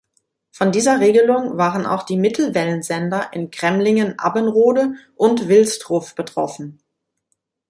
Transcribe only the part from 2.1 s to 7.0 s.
Mittelwellensender in Cremlingen-Abbenrode und Wilsdruff betroffen.